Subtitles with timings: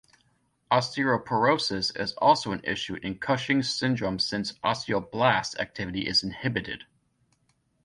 [0.71, 6.85] Osteoporosis is also an issue in Cushing's syndrome since osteoblast activity is inhibited.